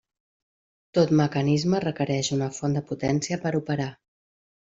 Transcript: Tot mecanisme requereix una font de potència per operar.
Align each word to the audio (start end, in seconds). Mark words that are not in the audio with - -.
Tot 0.97 1.11
mecanisme 1.19 1.81
requereix 1.83 2.31
una 2.37 2.49
font 2.57 2.79
de 2.79 2.83
potència 2.93 3.39
per 3.47 3.55
operar. 3.63 3.89